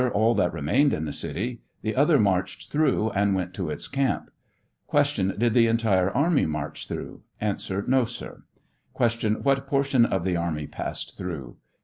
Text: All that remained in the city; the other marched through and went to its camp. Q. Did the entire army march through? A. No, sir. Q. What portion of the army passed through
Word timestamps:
All 0.15 0.33
that 0.33 0.51
remained 0.51 0.93
in 0.93 1.05
the 1.05 1.13
city; 1.13 1.61
the 1.83 1.95
other 1.95 2.17
marched 2.17 2.71
through 2.71 3.11
and 3.11 3.35
went 3.35 3.53
to 3.53 3.69
its 3.69 3.87
camp. 3.87 4.31
Q. 4.89 5.33
Did 5.33 5.53
the 5.53 5.67
entire 5.67 6.09
army 6.09 6.47
march 6.47 6.87
through? 6.87 7.21
A. 7.39 7.55
No, 7.87 8.05
sir. 8.05 8.41
Q. 8.97 9.29
What 9.43 9.67
portion 9.67 10.07
of 10.07 10.23
the 10.23 10.35
army 10.35 10.65
passed 10.65 11.15
through 11.19 11.57